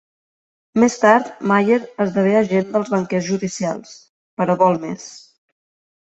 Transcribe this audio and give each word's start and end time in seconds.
Més 0.83 0.93
tard, 1.01 1.27
Mayer 1.51 1.75
esdevé 2.05 2.31
agent 2.39 2.65
dels 2.75 2.89
banquers 2.93 3.27
judicials, 3.27 3.91
però 4.41 4.57
vol 4.63 4.81
més. 4.87 5.05